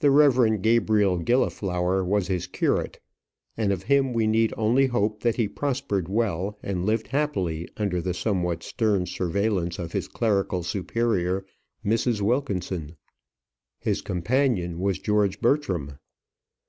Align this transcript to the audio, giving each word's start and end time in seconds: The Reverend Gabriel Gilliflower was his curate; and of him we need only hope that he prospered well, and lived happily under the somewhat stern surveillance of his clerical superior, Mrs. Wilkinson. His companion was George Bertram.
The 0.00 0.10
Reverend 0.10 0.64
Gabriel 0.64 1.18
Gilliflower 1.18 2.04
was 2.04 2.26
his 2.26 2.48
curate; 2.48 2.98
and 3.56 3.70
of 3.72 3.84
him 3.84 4.12
we 4.12 4.26
need 4.26 4.52
only 4.56 4.88
hope 4.88 5.20
that 5.20 5.36
he 5.36 5.46
prospered 5.46 6.08
well, 6.08 6.58
and 6.64 6.84
lived 6.84 7.06
happily 7.06 7.68
under 7.76 8.00
the 8.02 8.12
somewhat 8.12 8.64
stern 8.64 9.06
surveillance 9.06 9.78
of 9.78 9.92
his 9.92 10.08
clerical 10.08 10.64
superior, 10.64 11.46
Mrs. 11.84 12.20
Wilkinson. 12.20 12.96
His 13.78 14.02
companion 14.02 14.80
was 14.80 14.98
George 14.98 15.40
Bertram. 15.40 15.96